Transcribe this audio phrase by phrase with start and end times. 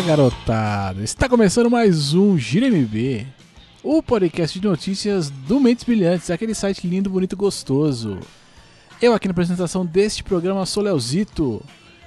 [0.00, 1.02] Garotada!
[1.04, 3.26] Está começando mais um Gira MB,
[3.82, 8.18] o podcast de notícias do Mentes Brilhantes, aquele site lindo, bonito e gostoso.
[9.00, 11.62] Eu aqui na apresentação deste programa sou Leozito,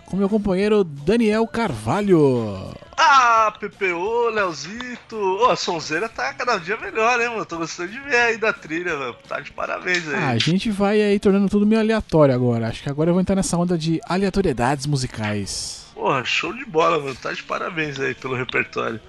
[0.05, 2.75] com meu companheiro Daniel Carvalho.
[2.97, 5.15] Ah, PPO, Leozito.
[5.15, 7.45] Ô, a sonzeira tá cada dia melhor, hein, mano?
[7.45, 9.15] Tô gostando de ver aí da trilha, mano.
[9.27, 10.15] Tá de parabéns aí.
[10.15, 12.67] Ah, a gente vai aí tornando tudo meio aleatório agora.
[12.67, 15.86] Acho que agora eu vou entrar nessa onda de aleatoriedades musicais.
[15.97, 17.15] Porra, show de bola, mano.
[17.15, 19.01] Tá de parabéns aí pelo repertório.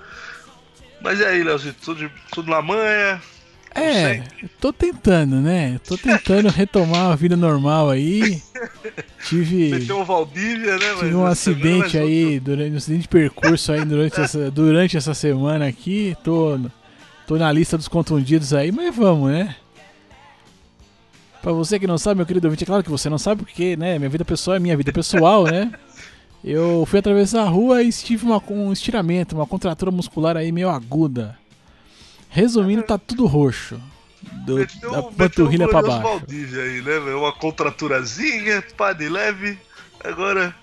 [1.03, 1.79] Mas e aí, Leozito?
[1.85, 3.21] Tudo, tudo na manha?
[3.75, 4.23] É,
[4.59, 5.79] tô tentando, né?
[5.87, 8.43] Tô tentando retomar a vida normal aí.
[9.29, 9.69] Tive.
[9.69, 10.95] Meteu um Valdívia, né?
[10.99, 15.13] Tive um acidente semana, aí, durante um acidente de percurso aí durante essa, durante essa
[15.13, 16.17] semana aqui.
[16.25, 16.59] Tô,
[17.27, 19.55] tô na lista dos contundidos aí, mas vamos, né?
[21.43, 23.77] Pra você que não sabe, meu querido ouvinte, é claro que você não sabe porque,
[23.77, 23.99] né?
[23.99, 25.71] Minha vida pessoal é minha vida pessoal, né?
[26.43, 30.71] Eu fui atravessar a rua e tive uma, um estiramento, uma contratura muscular aí meio
[30.71, 31.37] aguda.
[32.31, 33.81] Resumindo, tá tudo roxo.
[34.45, 36.03] Do, meteu, da panturrilha pra baixo.
[36.03, 39.59] Valdívia aí, né, Uma contraturazinha, pá de leve.
[40.05, 40.55] Agora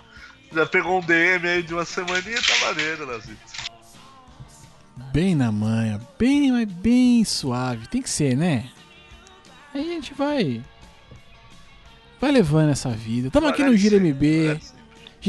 [0.54, 3.56] já pegou um DM aí de uma semaninha, tá maneiro, Lazito.
[5.12, 7.88] Bem na manha, bem, mas bem suave.
[7.88, 8.70] Tem que ser, né?
[9.74, 10.64] Aí a gente vai.
[12.20, 13.30] Vai levando essa vida.
[13.30, 14.22] Tamo aqui no Gira MB.
[14.24, 14.75] Gira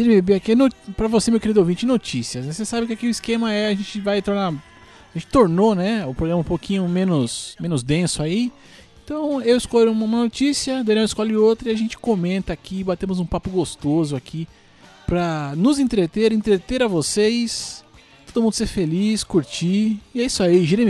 [0.02, 2.46] MB aqui é no, pra você, meu querido ouvinte, notícias.
[2.46, 6.04] Você sabe que aqui o esquema é a gente vai tornar a gente tornou né,
[6.04, 8.52] o programa um pouquinho menos, menos denso aí.
[9.02, 13.24] Então eu escolho uma notícia, Daniel escolhe outra e a gente comenta aqui, batemos um
[13.24, 14.46] papo gostoso aqui
[15.06, 17.84] pra nos entreter, entreter a vocês,
[18.26, 19.98] todo mundo ser feliz, curtir.
[20.14, 20.82] E é isso aí, Gira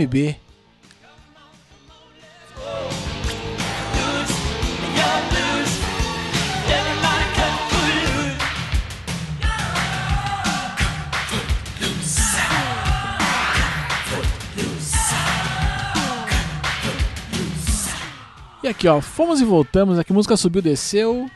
[18.67, 21.31] E aqui, ó, fomos e voltamos, aqui música subiu, desceu.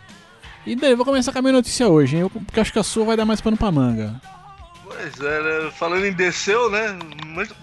[0.66, 2.30] E daí, vou começar com a minha notícia hoje, hein?
[2.30, 4.19] Porque acho que a sua vai dar mais pano pra manga.
[4.84, 5.72] Pois é, né?
[5.72, 7.00] falando em desceu, né?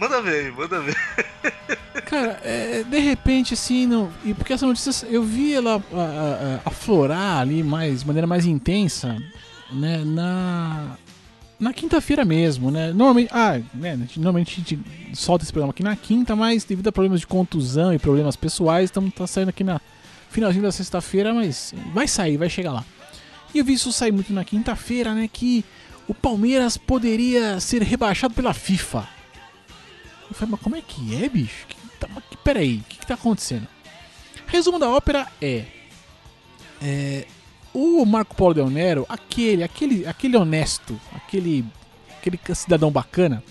[0.01, 0.97] Manda ver, manda ver.
[2.07, 4.11] Cara, é, de repente, assim, não.
[4.25, 5.83] E porque essa notícia eu vi ela
[6.65, 9.19] aflorar ali mais, de maneira mais intensa,
[9.71, 10.03] né?
[10.03, 10.97] Na,
[11.59, 12.89] na quinta-feira mesmo, né?
[12.93, 14.79] Normalmente, ah, né, normalmente a gente
[15.15, 18.85] solta esse programa aqui na quinta, mas devido a problemas de contusão e problemas pessoais,
[18.85, 19.81] estamos tá saindo aqui na
[20.31, 22.85] finalzinho da sexta-feira, mas vai sair, vai chegar lá.
[23.53, 25.65] E eu vi isso sair muito na quinta-feira, né, que
[26.07, 29.09] o Palmeiras poderia ser rebaixado pela FIFA.
[30.29, 31.67] Eu falei, mas como é que é, bicho?
[31.67, 32.09] Que, tá,
[32.45, 33.67] peraí, o que, que tá acontecendo?
[34.47, 35.65] Resumo da ópera é,
[36.81, 37.27] é
[37.79, 41.65] o Marco Polo Del Nero, aquele, aquele, aquele honesto, aquele,
[42.19, 43.43] aquele cidadão bacana,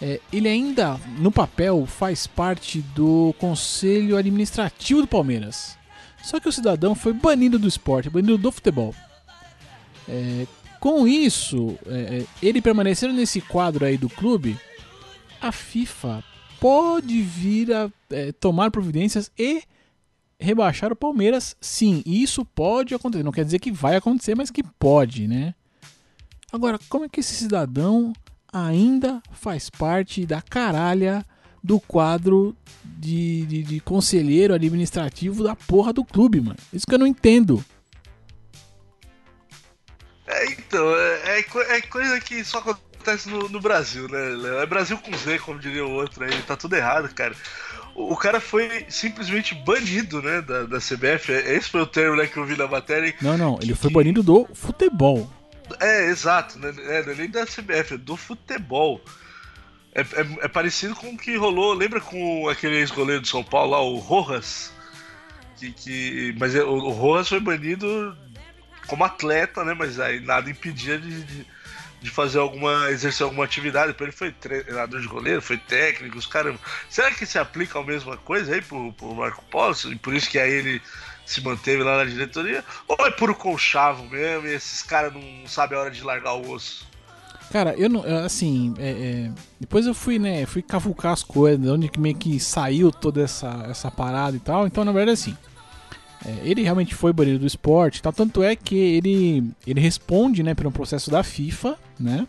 [0.00, 5.76] é, ele ainda, no papel, faz parte do conselho administrativo do Palmeiras.
[6.22, 8.94] Só que o cidadão foi banido do esporte, banido do futebol.
[10.08, 10.46] É,
[10.78, 14.56] com isso, é, é ele permanecendo nesse quadro aí do clube,
[15.40, 16.22] a FIFA
[16.60, 19.64] pode vir a é, tomar providências e
[20.40, 22.02] rebaixar o Palmeiras, sim.
[22.06, 23.22] Isso pode acontecer.
[23.22, 25.54] Não quer dizer que vai acontecer, mas que pode, né?
[26.52, 28.12] Agora, como é que esse cidadão
[28.52, 31.24] ainda faz parte da caralha
[31.62, 36.58] do quadro de, de, de conselheiro administrativo da porra do clube, mano?
[36.72, 37.62] Isso que eu não entendo.
[40.26, 44.62] É, então, é, é, é coisa que só acontece no, no Brasil, né?
[44.62, 46.42] É Brasil com Z, como diria o outro aí.
[46.42, 47.34] Tá tudo errado, cara
[47.98, 51.32] o cara foi simplesmente banido, né, da, da CBF.
[51.32, 53.14] É, esse foi o termo né, que eu vi na matéria.
[53.20, 55.28] Não, não, ele foi banido do futebol.
[55.80, 56.72] É, exato, né?
[56.78, 59.00] É, não é nem da CBF, é do futebol.
[59.92, 63.72] É, é, é, parecido com o que rolou, lembra com aquele ex-goleiro de São Paulo
[63.72, 64.72] lá, o Rojas?
[65.56, 68.16] Que, que, mas é, o, o Rojas foi banido
[68.86, 69.74] como atleta, né?
[69.74, 71.46] Mas aí nada impedia de, de
[72.00, 72.90] de fazer alguma.
[72.90, 73.94] exercer alguma atividade.
[73.98, 76.56] Ele foi treinador de goleiro, foi técnico, os caras.
[76.88, 79.74] Será que se aplica a mesma coisa aí pro, pro Marco Polo?
[79.90, 80.82] E por isso que aí ele
[81.26, 82.64] se manteve lá na diretoria?
[82.86, 86.50] Ou é puro conchavo mesmo e esses caras não sabem a hora de largar o
[86.50, 86.86] osso?
[87.50, 88.02] Cara, eu não.
[88.24, 90.44] Assim, é, é, depois eu fui, né?
[90.44, 94.66] Fui cavucar as coisas, de onde meio que saiu toda essa, essa parada e tal.
[94.66, 95.36] Então, na verdade, assim.
[96.24, 100.54] É, ele realmente foi banido do esporte, tal, tanto é que ele, ele responde né,
[100.54, 102.26] por um processo da FIFA, né?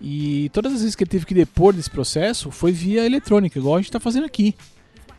[0.00, 3.76] E todas as vezes que ele teve que depor desse processo foi via eletrônica, igual
[3.76, 4.54] a gente está fazendo aqui.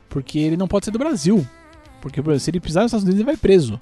[0.07, 1.45] Porque ele não pode ser do Brasil.
[2.01, 3.79] Porque se ele pisar nos Estados Unidos ele vai preso.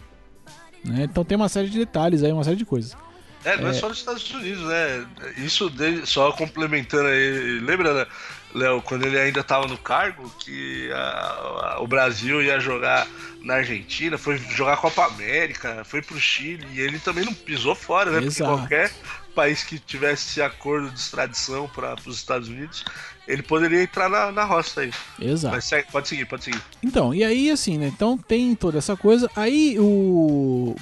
[0.86, 1.04] Né?
[1.04, 2.96] Então tem uma série de detalhes aí, uma série de coisas.
[3.44, 5.06] É, não é, é só nos Estados Unidos, né?
[5.38, 5.70] Isso
[6.06, 8.06] só complementando aí, lembra, né,
[8.54, 13.08] Léo, quando ele ainda estava no cargo, que a, a, o Brasil ia jogar
[13.42, 18.12] na Argentina, foi jogar Copa América, foi pro Chile, e ele também não pisou fora,
[18.12, 18.18] né?
[18.20, 18.30] Exato.
[18.30, 18.92] Porque qualquer
[19.34, 22.86] país que tivesse acordo de extradição para os Estados Unidos,
[23.28, 24.92] ele poderia entrar na, na roça aí.
[25.20, 25.56] Exato.
[25.56, 26.62] Mas pode seguir, pode seguir.
[26.84, 27.88] Então, e aí assim, né?
[27.88, 29.30] Então tem toda essa coisa.
[29.36, 30.76] Aí o.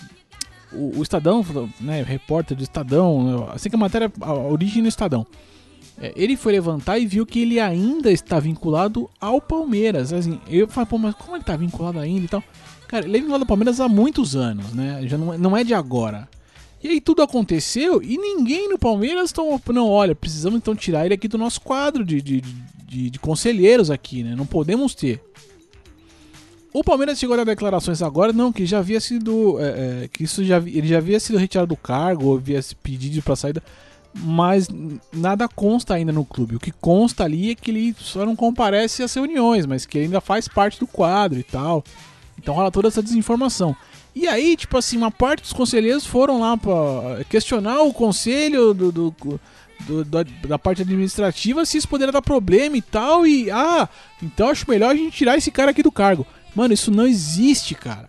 [0.74, 1.46] O, Estadão,
[1.82, 5.28] né, repórter do Estadão, assim que a matéria, a origem do Estadão,
[6.02, 10.12] é, ele foi levantar e viu que ele ainda está vinculado ao Palmeiras.
[10.12, 12.44] Assim, eu falei, pô, mas como ele está vinculado ainda e tal?
[12.88, 15.02] Cara, ele é vinculado ao Palmeiras há muitos anos, né?
[15.06, 16.28] Já não, é, não é de agora.
[16.84, 21.14] E aí tudo aconteceu e ninguém no Palmeiras tão, não, olha, precisamos então tirar ele
[21.14, 24.36] aqui do nosso quadro de, de, de, de conselheiros aqui, né?
[24.36, 25.22] Não podemos ter.
[26.74, 29.60] O Palmeiras chegou a dar declarações agora, não, que já havia sido.
[29.60, 33.22] É, é, que isso já, ele já havia sido retirado do cargo, ou havia pedido
[33.22, 33.62] para saída,
[34.14, 34.68] mas
[35.14, 36.56] nada consta ainda no clube.
[36.56, 40.06] O que consta ali é que ele só não comparece às reuniões, mas que ele
[40.06, 41.84] ainda faz parte do quadro e tal.
[42.38, 43.76] Então rola toda essa desinformação.
[44.14, 48.92] E aí, tipo assim, uma parte dos conselheiros foram lá para questionar o conselho do,
[48.92, 49.16] do,
[49.88, 53.26] do, do, da parte administrativa se isso poderia dar problema e tal.
[53.26, 53.88] E, ah,
[54.22, 56.28] então acho melhor a gente tirar esse cara aqui do cargo.
[56.54, 58.08] Mano, isso não existe, cara.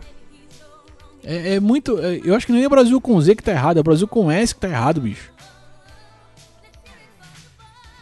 [1.23, 1.97] É, é muito.
[1.99, 4.29] É, eu acho que nem é Brasil com Z que tá errado, é Brasil com
[4.29, 5.31] S que tá errado, bicho.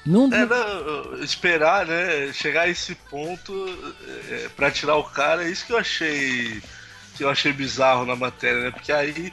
[0.06, 0.34] Não...
[0.34, 2.34] É, não, esperar, né?
[2.34, 3.54] Chegar a esse ponto
[4.30, 6.62] é, para tirar o cara, é isso que eu achei
[7.16, 8.72] que eu achei bizarro na matéria, né?
[8.72, 9.32] Porque aí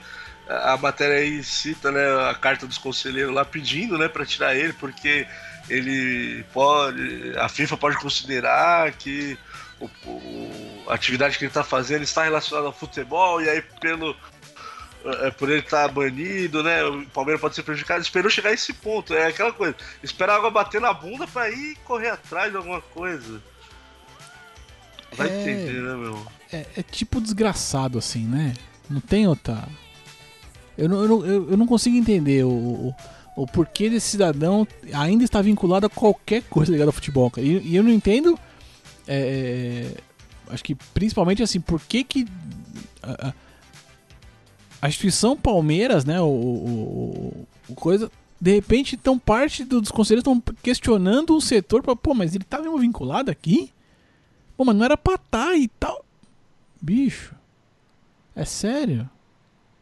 [0.49, 2.01] a matéria aí cita, né,
[2.31, 5.27] a carta dos conselheiros lá pedindo, né, para tirar ele, porque
[5.69, 9.39] ele pode, a FIFA pode considerar que
[9.79, 14.17] o, o, a atividade que ele está fazendo está relacionada ao futebol e aí pelo
[15.39, 16.85] por ele estar tá banido, né?
[16.85, 18.03] O Palmeiras pode ser prejudicado.
[18.03, 19.15] Esperou chegar a esse ponto.
[19.15, 19.75] É aquela coisa.
[20.03, 23.43] Esperar a água bater na bunda para ir correr atrás de alguma coisa.
[25.17, 25.41] Vai é...
[25.41, 26.27] entender, né, meu?
[26.53, 28.55] é, é, tipo desgraçado, assim, né?
[28.89, 29.69] Não tem outra.
[30.77, 32.95] Eu não, eu não, eu não consigo entender o, o,
[33.37, 37.31] o, porquê desse cidadão ainda está vinculado a qualquer coisa ligada ao futebol.
[37.37, 38.39] E, e eu não entendo.
[39.07, 42.27] É, é, acho que principalmente assim, por que que.
[43.03, 43.35] A, a
[44.87, 46.21] instituição Palmeiras, né?
[46.21, 48.11] O, o, o, coisa.
[48.41, 52.61] De repente, então parte dos conselheiros estão questionando o setor para, pô, mas ele tá
[52.61, 53.73] mesmo vinculado aqui?
[54.57, 56.05] Pô, mas não era pra tá e tal.
[56.81, 57.35] Bicho,
[58.37, 59.11] é sério?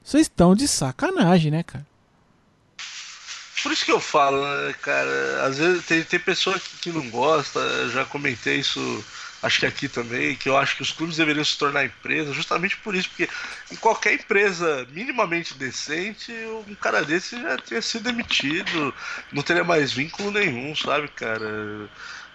[0.03, 1.85] Vocês estão de sacanagem, né, cara?
[3.63, 5.45] Por isso que eu falo, né, cara?
[5.45, 7.61] Às vezes tem, tem pessoa que, que não gosta,
[7.91, 9.05] já comentei isso,
[9.43, 12.77] acho que aqui também, que eu acho que os clubes deveriam se tornar empresa, justamente
[12.79, 13.29] por isso, porque
[13.71, 16.33] em qualquer empresa minimamente decente,
[16.67, 18.95] um cara desse já tinha sido demitido,
[19.33, 21.89] não teria mais vínculo nenhum, sabe, cara?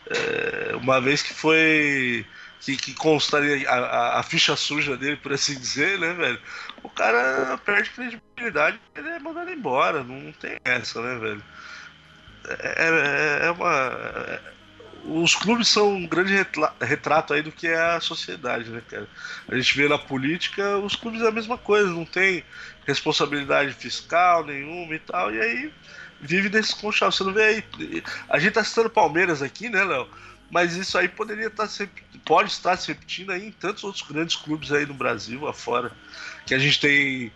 [0.09, 2.25] É, uma vez que foi
[2.62, 6.39] que, que constaria a, a, a, ficha suja dele, por assim dizer, né, velho?
[6.84, 10.03] O cara perde credibilidade ele é mandado embora.
[10.03, 11.43] Não tem essa, né, velho?
[12.48, 14.39] É, é, é uma.
[15.21, 16.33] Os clubes são um grande
[16.81, 19.07] retrato aí do que é a sociedade, né, cara?
[19.47, 22.43] A gente vê na política, os clubes é a mesma coisa, não tem
[22.85, 25.73] responsabilidade fiscal nenhuma e tal, e aí
[26.19, 27.11] vive desse conchavo.
[27.11, 28.03] Você não vê aí.
[28.29, 30.07] A gente tá citando Palmeiras aqui, né, Léo?
[30.49, 34.03] Mas isso aí poderia estar tá sempre pode estar se repetindo aí em tantos outros
[34.03, 35.91] grandes clubes aí no Brasil, afora.
[36.45, 37.31] Que a gente tem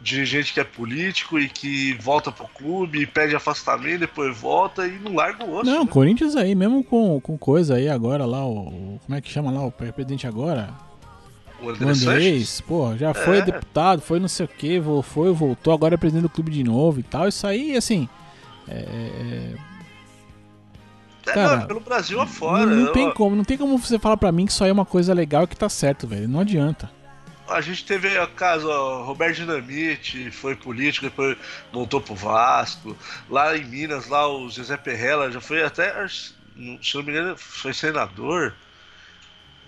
[0.00, 5.14] dirigente que é político e que volta pro clube, pede afastamento, depois volta e não
[5.14, 5.70] larga o osso.
[5.70, 5.90] Não, né?
[5.90, 8.98] Corinthians aí, mesmo com, com coisa aí agora lá, o.
[9.04, 10.70] Como é que chama lá o presidente agora?
[11.60, 13.42] O Andrés, pô, já foi é.
[13.42, 17.00] deputado, foi não sei o que, foi, voltou, agora é presidente do clube de novo
[17.00, 17.26] e tal.
[17.26, 18.08] Isso aí, assim.
[18.68, 19.54] É, é
[21.28, 22.66] é, Cara, não, pelo Brasil afora.
[22.66, 24.72] Não, não tem como, não tem como você falar para mim que isso aí é
[24.72, 26.28] uma coisa legal e que tá certo, velho.
[26.28, 26.90] Não adianta.
[27.48, 31.36] A gente teve a caso, ó, Roberto Dinamite foi político, depois
[31.72, 32.96] voltou pro Vasco.
[33.28, 37.72] Lá em Minas, lá o José Perrella já foi até, se não me engano, foi
[37.72, 38.54] senador.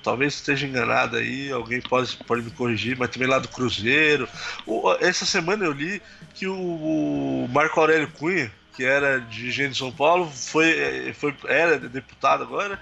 [0.03, 4.29] Talvez esteja enganado aí, alguém pode, pode me corrigir, mas também lá do Cruzeiro.
[4.67, 6.01] O, essa semana eu li
[6.35, 11.79] que o, o Marco Aurélio Cunha, que era dirigente de São Paulo, foi, foi, era
[11.79, 12.81] deputado agora,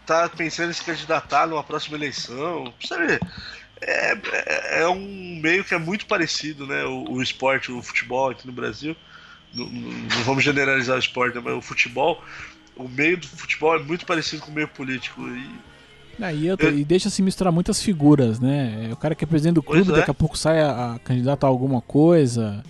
[0.00, 2.72] está pensando em se candidatar numa próxima eleição.
[2.84, 3.20] Sabe, é,
[3.80, 6.84] é, é, um meio que é muito parecido, né?
[6.84, 8.96] O, o esporte, o futebol aqui no Brasil.
[9.54, 12.22] Não, não vamos generalizar o esporte, né, mas o futebol,
[12.76, 15.22] o meio do futebol é muito parecido com o meio político.
[15.22, 15.50] E,
[16.20, 18.88] ah, e, eu, e, deixa se misturar muitas figuras, né?
[18.92, 19.96] O cara que é presidente do clube, é.
[19.96, 22.62] daqui a pouco sai a, a candidato a alguma coisa.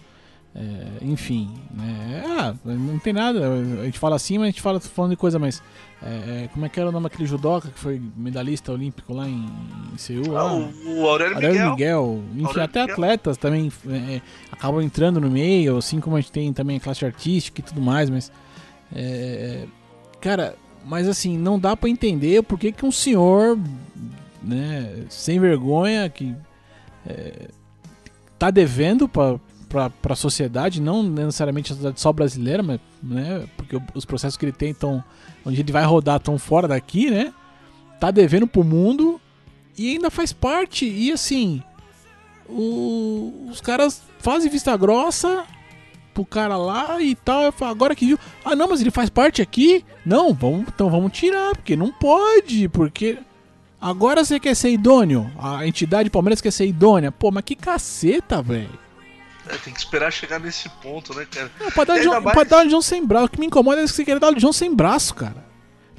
[0.59, 2.25] É, enfim, né?
[2.27, 3.47] Ah, não tem nada.
[3.81, 5.63] A gente fala assim, mas a gente fala falando de coisa mais.
[6.03, 9.29] É, é como é que era o nome daquele judoca que foi medalhista olímpico lá
[9.29, 9.47] em,
[9.93, 10.35] em Seul?
[10.35, 11.71] Ah, o, o Aurélio, Aurélio Miguel.
[11.73, 12.25] Miguel.
[12.33, 12.95] Enfim, Aurélio até Miguel.
[12.95, 17.05] atletas também é, acabam entrando no meio, assim como a gente tem também a classe
[17.05, 18.33] artística e tudo mais, mas.
[18.95, 19.67] é,
[20.23, 23.59] cara, mas assim, não dá pra entender por que, que um senhor,
[24.43, 26.35] né, sem vergonha, que
[27.07, 27.49] é,
[28.39, 33.81] tá devendo pra, pra, pra sociedade, não necessariamente a sociedade só brasileira, mas, né, porque
[33.95, 35.03] os processos que ele tem estão,
[35.45, 37.33] onde ele vai rodar estão fora daqui, né,
[38.01, 39.21] tá devendo pro mundo
[39.77, 41.63] e ainda faz parte, e assim,
[42.49, 45.45] o- os caras fazem vista grossa
[46.15, 47.53] pro cara lá e tal.
[47.53, 48.19] Falo, agora que viu.
[48.45, 49.85] Ah, não, mas ele faz parte aqui?
[50.05, 53.19] Não, vamos, então vamos tirar, porque não pode, porque.
[53.79, 55.31] Agora você quer ser idôneo?
[55.39, 57.13] A entidade Palmeiras quer ser idônea?
[57.13, 58.71] Pô, mas que caceta, velho.
[59.49, 61.51] É, tem que esperar chegar nesse ponto, né, cara?
[61.61, 63.27] Não, Pra dar, John, mais- pra dar o John sem braço.
[63.27, 65.45] O que me incomoda é que você querer dar o John sem braço, cara.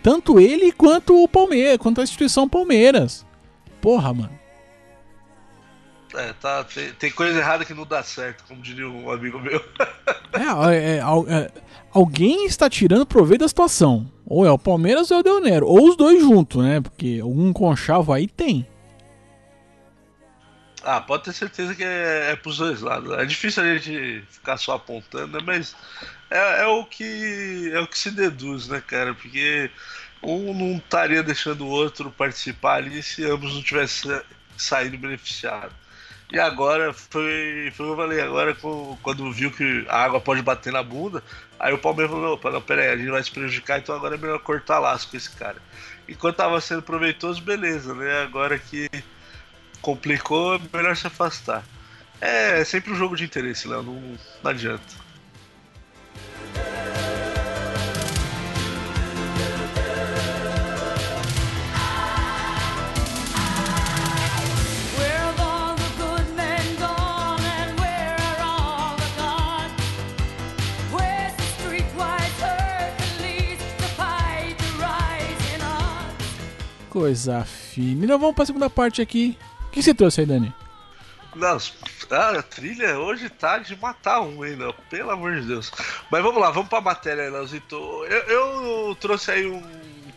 [0.03, 3.25] Tanto ele quanto o Palmeiras, quanto a instituição Palmeiras.
[3.81, 4.37] Porra, mano.
[6.15, 9.61] É, tá, tem, tem coisa errada que não dá certo, como diria um amigo meu.
[10.33, 11.51] É, é, é, é,
[11.91, 14.09] alguém está tirando proveito da situação.
[14.25, 15.67] Ou é o Palmeiras ou é o Del Nero.
[15.67, 16.79] Ou os dois juntos, né?
[16.81, 18.65] Porque algum conchavo aí tem.
[20.89, 23.11] Ah, pode ter certeza que é, é pros dois lados.
[23.11, 25.43] É difícil a gente ficar só apontando, né?
[25.45, 25.75] Mas
[26.31, 29.13] é, é o que é o que se deduz, né, cara?
[29.13, 29.69] Porque
[30.23, 34.21] um não estaria deixando o outro participar ali se ambos não tivessem
[34.57, 35.75] saído beneficiados.
[36.31, 38.55] E agora foi, foi eu falei, agora
[39.01, 41.21] quando viu que a água pode bater na bunda,
[41.59, 44.17] aí o Palmeiras falou, opa, não, peraí, a gente vai se prejudicar, então agora é
[44.17, 45.57] melhor cortar laço com esse cara.
[46.07, 48.21] Enquanto tava sendo proveitoso, beleza, né?
[48.23, 48.89] Agora que
[49.81, 51.63] complicou, é melhor se afastar.
[52.19, 55.07] É, é sempre um jogo de interesse, Léo, não, não adianta.
[76.89, 78.05] Coisa fina.
[78.05, 79.37] Então vamos pra segunda parte aqui.
[79.67, 80.53] O que você trouxe aí, Dani?
[81.35, 81.57] Não,
[82.09, 84.73] ah, a trilha hoje tá de matar um, hein, Léo?
[84.89, 85.71] Pelo amor de Deus.
[86.11, 87.75] Mas vamos lá, vamos pra matéria aí, Léozito.
[87.75, 89.61] Eu, eu trouxe aí um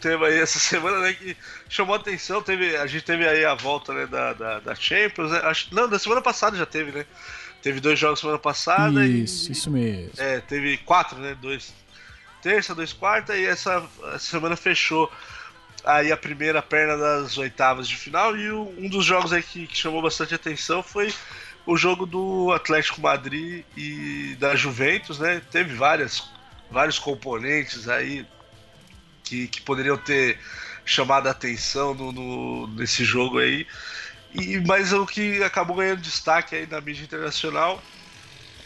[0.00, 1.36] tema aí essa semana, né, que
[1.68, 2.40] chamou a atenção.
[2.40, 5.30] Teve, a gente teve aí a volta, né, da, da, da Champions.
[5.30, 5.40] né?
[5.44, 7.04] Acho, não, da semana passada já teve, né?
[7.62, 9.52] Teve dois jogos semana passada Isso, e...
[9.52, 10.12] isso mesmo.
[10.16, 11.36] É, teve quatro, né?
[11.40, 11.74] Dois
[12.40, 15.12] terça, dois quarta e essa, essa semana fechou
[15.84, 19.76] aí a primeira perna das oitavas de final e um dos jogos aí que, que
[19.76, 21.14] chamou bastante atenção foi
[21.66, 25.40] o jogo do Atlético Madrid e da Juventus, né?
[25.50, 26.22] Teve várias,
[26.70, 28.26] vários componentes aí
[29.24, 30.40] que, que poderiam ter
[30.84, 33.66] chamado a atenção no, no- nesse jogo aí.
[34.32, 37.88] E, mas o que acabou ganhando destaque aí na mídia internacional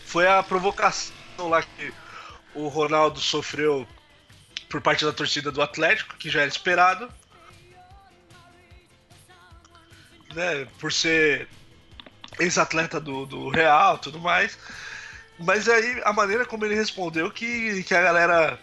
[0.04, 1.94] foi a provocação lá que
[2.54, 3.88] o Ronaldo sofreu
[4.74, 7.08] por parte da torcida do Atlético, que já era esperado.
[10.34, 11.46] Né, por ser
[12.40, 14.58] ex-atleta do, do Real tudo mais.
[15.38, 18.58] Mas aí a maneira como ele respondeu que, que a galera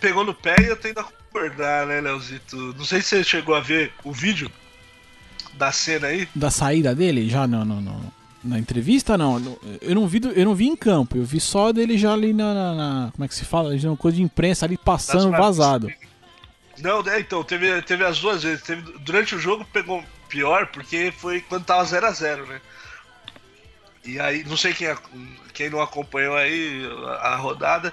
[0.00, 2.56] pegou no pé e eu tendo a concordar, né, Leozito?
[2.78, 4.50] Não sei se você chegou a ver o vídeo
[5.52, 6.26] da cena aí.
[6.34, 8.19] Da saída dele, já não, não, não.
[8.42, 9.58] Na entrevista, não.
[9.82, 11.16] Eu não vi, eu não vi em campo.
[11.16, 13.76] Eu vi só dele já ali na, na- na- como é que se fala?
[13.76, 15.88] Já uma coisa de imprensa ali passando vazado.
[16.78, 18.62] Não, é, então, teve, teve as duas vezes.
[18.62, 22.60] Teve, durante o jogo pegou pior, porque foi quando tava 0x0, né?
[24.06, 24.88] E aí, não sei quem,
[25.52, 26.82] quem não acompanhou aí
[27.20, 27.92] a, a rodada,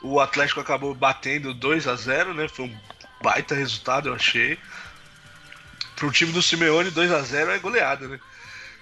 [0.00, 2.46] o Atlético acabou batendo 2 a 0 né?
[2.46, 2.76] Foi um
[3.20, 4.56] baita resultado, eu achei.
[5.96, 8.20] Pro time do Simeone, 2 a 0 é goleada, né?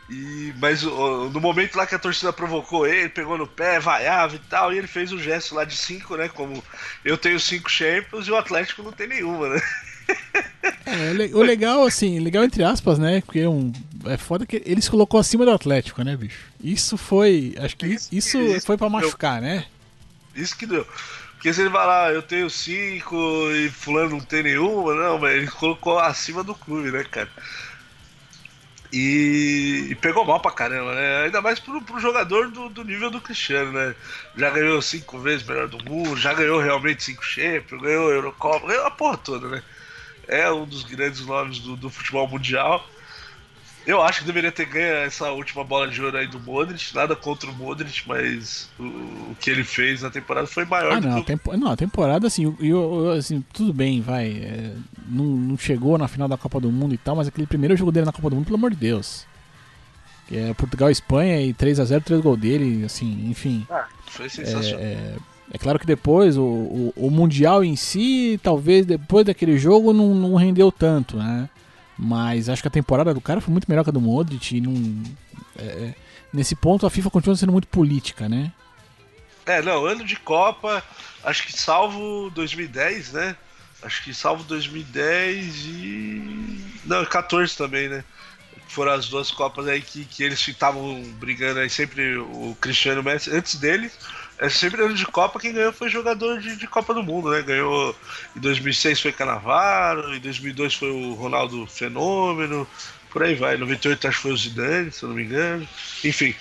[0.09, 4.39] E, mas no momento lá que a torcida provocou ele, pegou no pé, vaiava e
[4.39, 6.29] tal, e ele fez o gesto lá de 5, né?
[6.29, 6.63] Como
[7.05, 9.61] eu tenho cinco Champions e o Atlético não tem nenhuma, né?
[10.87, 13.21] É, o le- o legal, assim, legal entre aspas, né?
[13.23, 13.73] Porque é um.
[14.05, 16.39] É foda que ele se colocou acima do Atlético, né, bicho?
[16.63, 17.55] Isso foi.
[17.59, 19.67] Acho que Isso- isso, isso- foi pra machucar, né?
[20.35, 20.87] Isso que deu.
[21.33, 23.17] Porque se ele falar, eu tenho cinco
[23.53, 27.29] e fulano não tem nenhuma, não, mas ele colocou acima do clube, né, cara?
[28.93, 31.25] E, e pegou mal pra caramba, né?
[31.25, 33.95] Ainda mais pro, pro jogador do, do nível do Cristiano, né?
[34.37, 38.87] Já ganhou cinco vezes melhor do mundo, já ganhou realmente cinco Champions, ganhou Eurocopa, ganhou
[38.87, 39.63] a porra toda, né?
[40.29, 42.87] É um dos grandes nomes do, do futebol mundial.
[43.87, 46.93] Eu acho que deveria ter ganho essa última bola de ouro aí do Modric.
[46.95, 51.01] Nada contra o Modric, mas o, o que ele fez na temporada foi maior Ah,
[51.01, 54.01] do não, a que o tempo- não, a temporada, assim, eu, eu- assim, tudo bem,
[54.01, 54.27] vai.
[54.29, 54.73] é,
[55.09, 57.93] não, não chegou na final da Copa do Mundo e tal, mas aquele primeiro jogo
[57.93, 59.25] dele na Copa do Mundo, pelo amor de Deus.
[60.33, 63.65] É Portugal e Espanha e 3x0, 3 gols dele, assim, enfim.
[63.71, 64.81] Ah, foi sensacional.
[64.81, 65.15] É,
[65.53, 70.13] é claro que depois o, o, o Mundial em si, talvez depois daquele jogo, não,
[70.13, 71.49] não rendeu tanto, né?
[71.99, 74.57] Mas acho que a temporada do cara foi muito melhor que a do Modric.
[74.57, 75.03] E não,
[75.59, 75.95] é, é,
[76.33, 78.53] nesse ponto a FIFA continua sendo muito política, né?
[79.47, 80.83] É, não, ano de Copa,
[81.25, 83.37] acho que salvo 2010, né?
[83.83, 86.61] Acho que salvo 2010 e.
[86.85, 88.05] Não, 14 também, né?
[88.69, 93.31] Foram as duas Copas aí que, que eles estavam brigando aí sempre o Cristiano Messi.
[93.31, 93.91] Antes dele,
[94.39, 97.43] é sempre ano de Copa, quem ganhou foi jogador de, de Copa do Mundo, né?
[97.43, 97.97] Ganhou
[98.37, 102.67] em 2006 foi Canavaro, em 2002 foi o Ronaldo Fenômeno,
[103.11, 103.57] por aí vai.
[103.57, 105.67] Em 98 acho que foi o Zidane, se eu não me engano.
[106.05, 106.35] Enfim,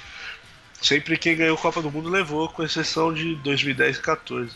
[0.85, 4.51] Sempre quem ganhou Copa do Mundo levou, com exceção de 2010 e 14.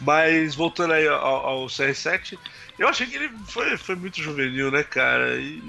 [0.00, 2.38] Mas voltando aí ao, ao CR7,
[2.78, 5.36] eu achei que ele foi, foi muito juvenil, né, cara?
[5.36, 5.62] E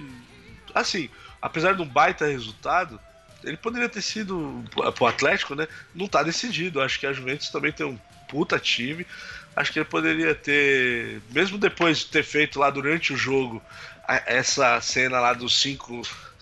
[0.73, 1.09] assim,
[1.41, 2.97] apesar de um baita resultado,
[3.43, 4.63] ele poderia ter sido
[4.95, 5.67] pro Atlético, né?
[5.93, 6.81] Não tá decidido.
[6.81, 9.05] Acho que a Juventus também tem um puta time.
[9.55, 13.61] Acho que ele poderia ter, mesmo depois de ter feito lá durante o jogo
[14.25, 16.01] essa cena lá dos cinco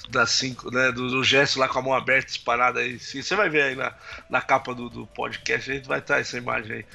[0.09, 2.99] das cinco, né, do, do gesto lá com a mão aberta, disparada aí.
[2.99, 3.91] Sim, você vai ver aí na,
[4.29, 6.85] na capa do, do podcast, a gente vai estar essa imagem aí.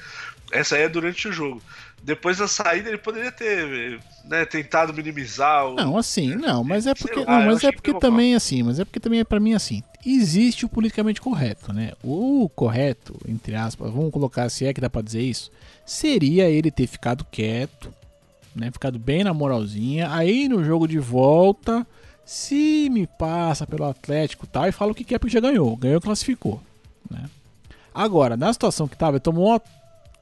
[0.51, 1.61] Essa aí é durante o jogo.
[2.03, 5.75] Depois da saída ele poderia ter né, tentado minimizar o.
[5.75, 8.79] Não, assim, não, mas é porque, lá, não, mas é que porque também assim, mas
[8.79, 11.91] é porque também é para mim assim, existe o politicamente correto, né?
[12.03, 15.51] O correto, entre aspas, vamos colocar se é que dá pra dizer isso,
[15.85, 17.93] seria ele ter ficado quieto,
[18.55, 21.85] né, ficado bem na moralzinha, aí no jogo de volta,
[22.25, 25.75] se me passa pelo Atlético, e tal, e fala o que quer porque já ganhou,
[25.77, 26.61] ganhou, classificou,
[27.09, 27.29] né?
[27.93, 29.61] Agora, na situação que tava, ele tomou uma,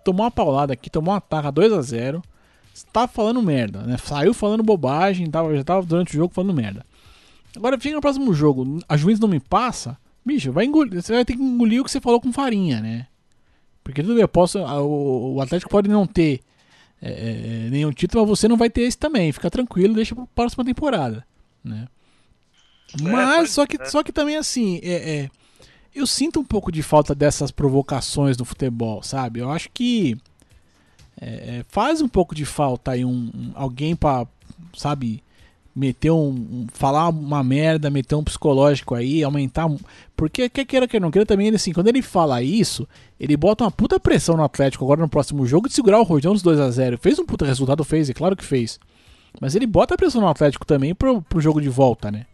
[0.10, 2.24] tomou uma paulada aqui, tomou uma taca 2 a 0
[2.94, 3.98] tá falando merda, né?
[3.98, 6.86] Saiu falando bobagem, tava, já tava durante o jogo falando merda.
[7.56, 11.26] Agora chega no próximo jogo, a juiz não me passa, bicho, vai engolir, você vai
[11.26, 13.08] ter que engolir o que você falou com farinha, né?
[13.84, 16.42] Porque tudo bem, eu posso, a- o, o Atlético pode não ter
[17.02, 19.32] é, é, nenhum título, mas você não vai ter esse também.
[19.32, 21.26] Fica tranquilo, deixa pra próxima temporada,
[21.64, 21.88] né?
[23.02, 23.86] Mas pois só que, é.
[23.86, 24.94] só que também assim, é,
[25.24, 25.30] é,
[25.94, 29.40] eu sinto um pouco de falta dessas provocações no futebol, sabe?
[29.40, 30.16] Eu acho que
[31.20, 31.28] é,
[31.60, 34.26] é, faz um pouco de falta aí um, um- alguém pra,
[34.78, 35.22] sabe,
[35.76, 39.78] meter um, um- falar uma merda, meter um psicológico aí, aumentar, um-
[40.16, 42.88] porque quer queira que não queira também ele assim, quando ele fala isso,
[43.20, 46.34] ele bota uma puta pressão no Atlético agora no próximo jogo de segurar o Rojão
[46.34, 46.98] dos 2 a 0.
[46.98, 48.80] Fez um puta resultado, fez, é claro que fez.
[49.40, 52.26] Mas ele bota a pressão no Atlético também pro, pro jogo de volta, né?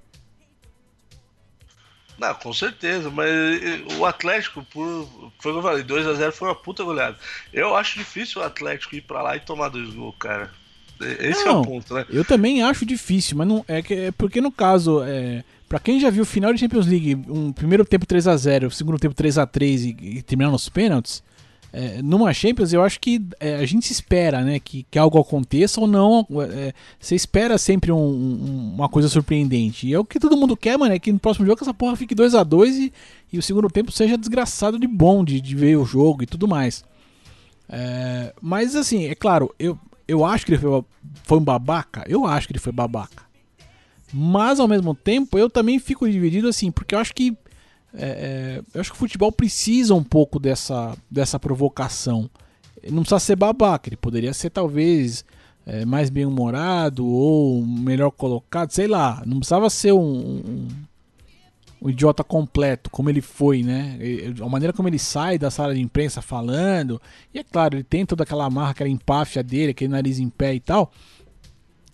[2.17, 3.29] Não, com certeza, mas
[3.97, 5.31] o Atlético, por.
[5.39, 7.17] Foi o que eu falei, 2x0 foi uma puta goleada.
[7.51, 10.51] Eu acho difícil o Atlético ir pra lá e tomar dois gols, cara.
[11.01, 11.61] Esse é Não.
[11.61, 12.05] o ponto, né?
[12.09, 15.99] Eu também acho difícil, mas não é que é porque no caso, é, para quem
[15.99, 19.13] já viu o final de Champions League, um primeiro tempo 3 a 0, segundo tempo
[19.13, 21.21] 3 a 3 e, e terminar nos pênaltis,
[21.77, 25.81] é, numa Champions eu acho que é, a gente espera, né, que, que algo aconteça
[25.81, 29.85] ou não, é, você espera sempre um- um- uma coisa surpreendente.
[29.87, 31.97] E é o que todo mundo quer, mano, é que no próximo jogo essa porra
[31.97, 32.93] fique 2 a 2 e,
[33.33, 36.47] e o segundo tempo seja desgraçado de bom de, de ver o jogo e tudo
[36.47, 36.85] mais.
[37.67, 40.83] É, mas assim, é claro, eu, eu acho que ele foi,
[41.23, 42.05] foi um babaca.
[42.07, 43.25] Eu acho que ele foi babaca.
[44.13, 47.35] Mas ao mesmo tempo, eu também fico dividido assim, porque eu acho que
[47.97, 52.29] é, é, eu acho que o futebol precisa um pouco dessa, dessa provocação.
[52.81, 55.25] Ele não precisa ser babaca, ele poderia ser talvez
[55.65, 59.23] é, mais bem humorado ou melhor colocado, sei lá.
[59.25, 60.67] Não precisava ser um, um,
[61.81, 63.97] um idiota completo, como ele foi, né?
[64.41, 67.01] A maneira como ele sai da sala de imprensa falando.
[67.33, 70.53] E é claro, ele tem toda aquela marra, aquela empáfia dele, aquele nariz em pé
[70.53, 70.91] e tal.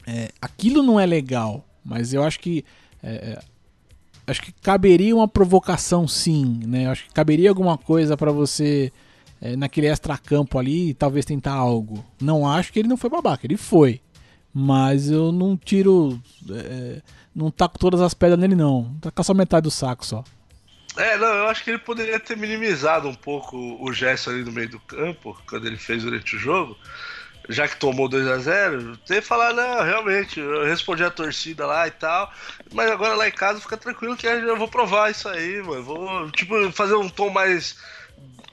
[0.05, 2.65] É, aquilo não é legal, mas eu acho que.
[3.03, 3.50] é, é,
[4.31, 6.87] acho que caberia uma provocação sim, né?
[6.87, 8.91] Acho que caberia alguma coisa pra você
[9.41, 12.05] é, naquele extracampo ali, talvez tentar algo.
[12.21, 14.01] Não acho que ele não foi babaca, ele foi.
[14.53, 16.19] Mas eu não tiro.
[16.49, 17.01] é,
[17.33, 18.95] não taco todas as pedras nele, não.
[19.01, 20.23] Taca só metade do saco só.
[20.97, 24.51] É, não, eu acho que ele poderia ter minimizado um pouco o gesto ali no
[24.51, 26.77] meio do campo, quando ele fez durante o jogo,
[27.49, 31.87] já que tomou 2 a 0 ter falado, não, realmente, eu respondi a torcida lá
[31.87, 32.31] e tal,
[32.71, 35.83] mas agora lá em casa fica tranquilo que eu vou provar isso aí, mano.
[35.83, 37.75] Vou, tipo, fazer um tom mais.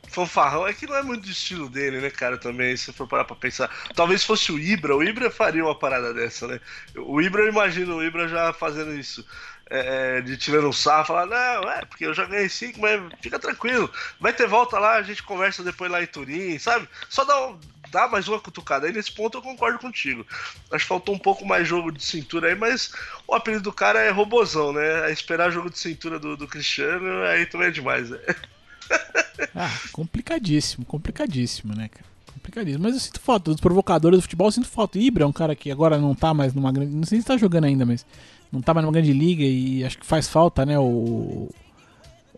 [0.07, 0.66] fanfarrão.
[0.66, 3.37] É que não é muito do estilo dele, né, cara, também, se for parar pra
[3.37, 3.70] pensar.
[3.94, 6.61] Talvez fosse o Ibra, o Ibra faria uma parada dessa, né?
[6.96, 9.24] O Ibra, eu imagino o Ibra já fazendo isso.
[9.70, 13.38] É, de tirando um sarro, falar, não, é, porque eu já ganhei cinco, mas fica
[13.38, 16.88] tranquilo, vai ter volta lá, a gente conversa depois lá em Turim, sabe?
[17.09, 18.87] Só dá, um- dá mais uma cutucada.
[18.87, 20.27] Aí nesse ponto eu concordo contigo.
[20.70, 22.92] Acho que faltou um pouco mais jogo de cintura aí, mas
[23.27, 25.09] o apelido do cara é robozão, né?
[25.09, 28.18] É esperar jogo de cintura do, do Cristiano, aí também é demais, né?
[29.55, 32.05] Ah, complicadíssimo, complicadíssimo, né, cara?
[32.33, 32.83] Complicadíssimo.
[32.83, 34.98] Mas eu sinto falta dos provocadores do futebol, eu sinto falta.
[34.98, 36.92] Ibra é um cara que agora não tá mais numa grande.
[36.94, 38.05] Não sei se tá jogando ainda, mas
[38.51, 40.79] não tá mais numa grande liga e acho que faz falta, né?
[40.79, 41.48] O.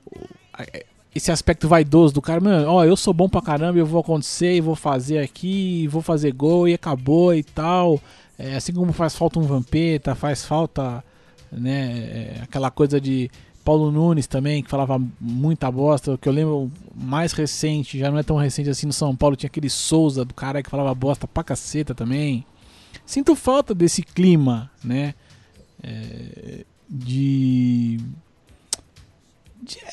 [0.06, 0.28] o-
[1.14, 4.54] esse aspecto vaidoso do cara, mano, ó, eu sou bom pra caramba, eu vou acontecer
[4.56, 8.00] e vou fazer aqui, vou fazer gol e acabou e tal.
[8.38, 11.04] É, assim como faz falta um Vampeta, faz falta,
[11.52, 13.30] né, é, aquela coisa de
[13.64, 18.22] Paulo Nunes também, que falava muita bosta, que eu lembro mais recente, já não é
[18.22, 21.44] tão recente assim no São Paulo, tinha aquele Souza do cara que falava bosta pra
[21.44, 22.46] caceta também.
[23.04, 25.14] Sinto falta desse clima, né,
[25.82, 28.00] é, de...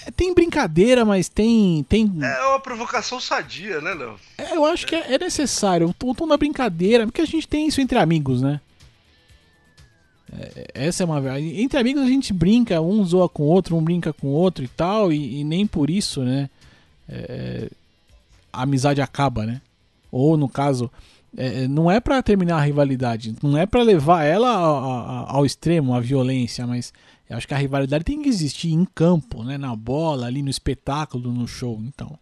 [0.06, 4.20] é, Tem brincadeira, mas tem, tem É uma provocação sadia, né, Léo?
[4.38, 5.94] é, eu acho que é, é necessário.
[6.04, 8.62] O tom, da brincadeira, porque a gente tem isso entre amigos, né?
[10.32, 11.62] É, essa é uma verdade.
[11.62, 14.64] Entre amigos a gente brinca, um zoa com o outro, um brinca com o outro
[14.64, 16.50] e tal, e, e nem por isso, né?
[17.10, 17.70] é,
[18.52, 19.62] a amizade acaba, né?
[20.12, 20.92] Ou no caso,
[21.36, 25.46] é, não é pra terminar a rivalidade, não é pra levar ela a- a- ao
[25.46, 26.94] extremo, à violência, mas
[27.30, 29.58] eu acho que a rivalidade tem que existir em campo, né?
[29.58, 31.80] Na bola, ali no espetáculo, no show.
[31.84, 32.18] Então,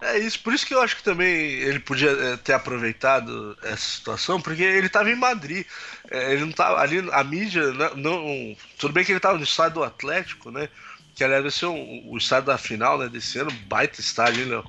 [0.00, 3.96] É isso, por isso que eu acho que também ele podia eh, ter aproveitado essa
[3.96, 5.66] situação, porque ele estava em Madrid.
[6.08, 9.42] Eh, ele não tava ali, a mídia, não, não- tudo bem que ele estava no
[9.42, 10.68] estádio do Atlético, né?
[11.16, 14.62] Que aliás vai ser um- o estádio da final, né, desse ano, baita estádio, hein?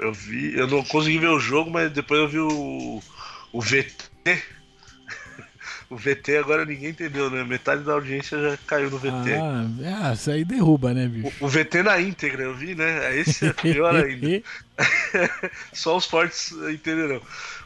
[0.00, 3.02] Eu vi, eu não consegui ver o jogo, mas depois eu vi o,
[3.52, 4.10] o VT.
[5.90, 7.42] O VT agora ninguém entendeu, né?
[7.42, 9.32] Metade da audiência já caiu no VT.
[9.34, 11.34] Ah, é, isso aí derruba, né, bicho?
[11.40, 13.18] O, o VT na íntegra, eu vi, né?
[13.18, 14.40] Esse é pior ainda.
[15.72, 17.20] Só os fortes entenderão.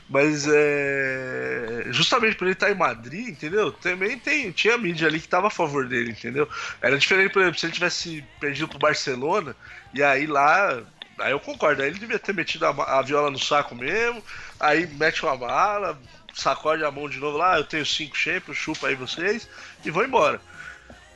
[0.08, 1.84] Mas é.
[1.90, 3.72] Justamente por ele estar em Madrid, entendeu?
[3.72, 6.48] Também tem, tinha mídia ali que estava a favor dele, entendeu?
[6.80, 9.56] Era diferente, por exemplo, se ele tivesse perdido pro Barcelona,
[9.92, 10.82] e aí lá.
[11.18, 14.22] Aí eu concordo, aí ele devia ter metido a, a viola no saco mesmo,
[14.58, 16.00] aí mete uma mala,
[16.34, 19.48] sacode a mão de novo lá, "Ah, eu tenho cinco champions, chupa aí vocês,
[19.84, 20.40] e vou embora.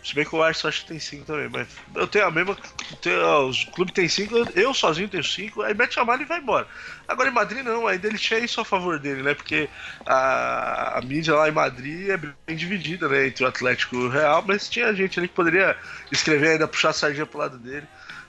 [0.02, 2.56] Se bem que o Arsenal acho que tem cinco também, mas eu tenho a mesma.
[3.02, 6.24] Tenho, ó, os clubes tem cinco, eu, sozinho tenho cinco, aí mete a mala e
[6.24, 6.66] vai embora.
[7.06, 9.34] Agora em Madrid não, ainda ele tinha isso a favor dele, né?
[9.34, 9.68] Porque
[10.06, 13.26] a, a mídia lá em Madrid é bem dividida, né?
[13.26, 15.76] Entre o Atlético e o Real, mas tinha gente ali que poderia
[16.12, 17.87] escrever ainda, puxar a sardinha pro lado dele.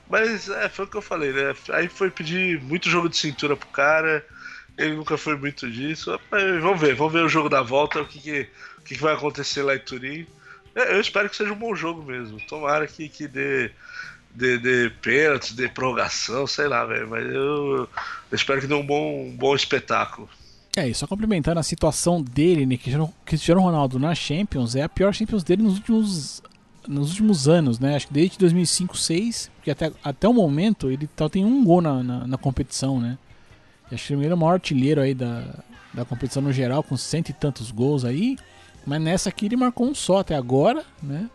[0.10, 1.54] Mas é, foi o que eu falei, né?
[1.70, 4.26] Aí foi pedir muito jogo de cintura pro cara.
[4.78, 6.20] Ele nunca foi muito disso.
[6.62, 9.14] Vamos ver, vamos ver o jogo da volta, o que, que, o que, que vai
[9.14, 10.26] acontecer lá em Turim.
[10.74, 12.40] É, Eu espero que seja um bom jogo mesmo.
[12.48, 13.72] Tomara que, que dê,
[14.34, 17.08] dê, dê pênaltis, dê prorrogação, sei lá, velho.
[17.10, 17.88] Mas eu,
[18.32, 20.30] eu espero que dê um bom, um bom espetáculo.
[20.76, 22.78] É, e só complementando a situação dele, né?
[22.78, 26.42] Cristiano, Cristiano Ronaldo na Champions é a pior Champions dele nos últimos,
[26.90, 27.96] nos últimos anos, né?
[27.96, 31.82] Acho que desde 2005, 2006, porque até, até o momento ele só tem um gol
[31.82, 33.18] na, na, na competição, né?
[33.92, 35.44] Acho que ele é o maior artilheiro aí da,
[35.94, 38.38] da competição no geral, com cento e tantos gols aí.
[38.86, 41.30] Mas nessa aqui ele marcou um só até agora, né?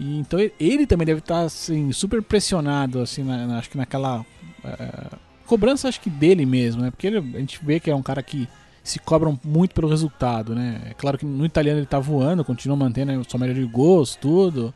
[0.00, 3.76] E então ele, ele também deve estar assim, super pressionado, assim, na- na- acho que
[3.76, 4.24] naquela
[4.64, 6.90] eh, cobrança acho que dele mesmo, né?
[6.90, 8.48] Porque ele- a gente vê que é um cara que
[8.84, 10.80] se cobram muito pelo resultado, né?
[10.90, 14.14] É claro que no italiano ele tá voando, continua mantendo a sua média de gols,
[14.14, 14.72] tudo.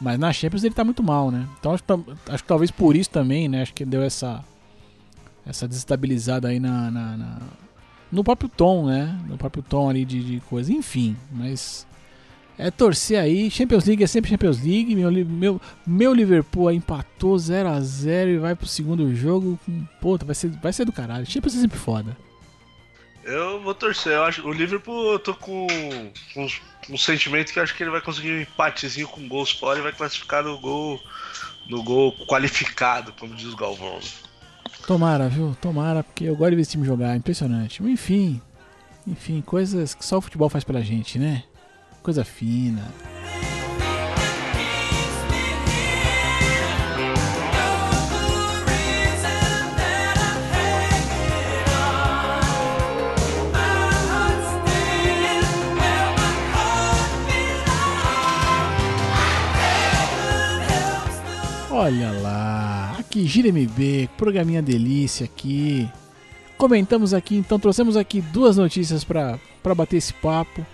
[0.00, 1.48] Mas na Champions ele tá muito mal, né?
[1.58, 1.84] Então acho
[2.28, 3.62] acho que talvez por isso também, né?
[3.62, 4.44] Acho que deu essa
[5.46, 7.38] essa desestabilizada aí na, na- na-
[8.10, 9.18] no próprio tom, né?
[9.28, 10.72] No próprio tom ali de, de coisa.
[10.72, 11.86] Enfim, mas
[12.58, 13.50] é torcer aí.
[13.50, 14.94] Champions League é sempre Champions League.
[14.96, 19.58] Meu, meu, meu Liverpool empatou 0 a 0 e vai pro segundo jogo.
[20.00, 21.26] Puta, vai ser, vai ser do caralho.
[21.26, 22.16] Champions é sempre foda.
[23.24, 24.12] Eu vou torcer.
[24.12, 25.66] Eu acho, o Liverpool eu tô com,
[26.90, 29.82] um sentimento que eu acho que ele vai conseguir um empatezinho com gols fora e
[29.82, 31.00] vai classificar no gol,
[31.68, 33.98] no gol qualificado, como diz o Galvão.
[34.86, 35.56] Tomara, viu?
[35.60, 37.16] Tomara, porque eu gosto de ver esse time jogar.
[37.16, 37.82] Impressionante.
[37.82, 38.40] Enfim,
[39.06, 41.44] enfim, coisas que só o futebol faz pela gente, né?
[42.02, 42.92] Coisa fina.
[61.76, 65.90] Olha lá, aqui Gira MB, programinha delícia aqui.
[66.56, 69.40] Comentamos aqui, então trouxemos aqui duas notícias para
[69.74, 70.64] bater esse papo.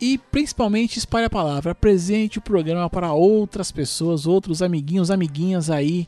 [0.01, 1.71] e principalmente espalhe a palavra.
[1.73, 6.07] Apresente o programa para outras pessoas, outros amiguinhos, amiguinhas aí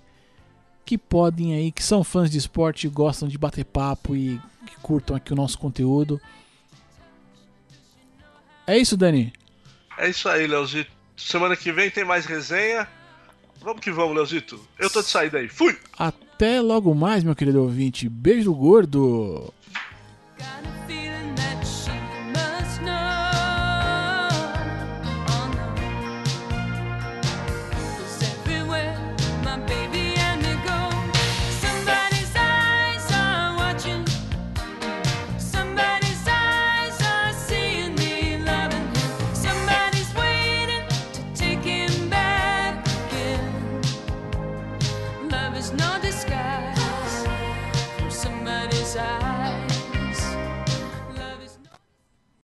[0.90, 5.16] que podem aí, que são fãs de esporte gostam de bater papo e que curtam
[5.16, 6.20] aqui o nosso conteúdo.
[8.66, 9.32] É isso, Dani?
[10.00, 10.90] É isso aí, Leozito.
[11.16, 12.88] Semana que vem tem mais resenha.
[13.62, 14.60] Vamos que vamos, Leozito.
[14.80, 15.48] Eu tô de saída aí.
[15.48, 15.78] Fui!
[15.96, 18.10] Até logo mais, meu querido ouvinte.
[18.10, 19.54] Beijo gordo.